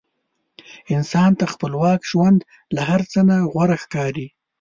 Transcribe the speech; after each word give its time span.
انسان 0.95 1.31
ته 1.39 1.45
خپلواک 1.53 2.01
ژوند 2.11 2.39
له 2.75 2.81
هر 2.89 3.01
څه 3.11 3.19
نه 3.29 3.35
غوره 3.51 3.77
ښکاري. 3.83 4.27